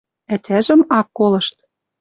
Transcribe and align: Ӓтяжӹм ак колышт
Ӓтяжӹм 0.33 0.81
ак 0.99 1.07
колышт 1.17 1.57